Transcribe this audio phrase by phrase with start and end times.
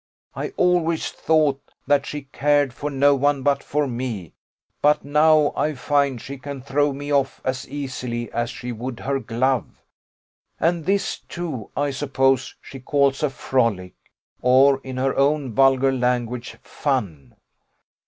[0.33, 4.33] I always thought that she cared for no one but for me;
[4.81, 9.19] but now I find she can throw me off as easily as she would her
[9.19, 9.83] glove.
[10.59, 13.93] And this, too, I suppose she calls a frolic;
[14.41, 17.35] or, in her own vulgar language, fun.